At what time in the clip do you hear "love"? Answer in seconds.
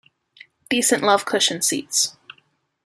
1.03-1.25